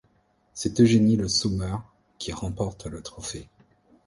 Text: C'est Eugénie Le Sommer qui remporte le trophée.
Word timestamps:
C'est 0.55 0.79
Eugénie 0.81 1.15
Le 1.15 1.27
Sommer 1.27 1.75
qui 2.17 2.31
remporte 2.33 2.87
le 2.87 3.03
trophée. 3.03 3.47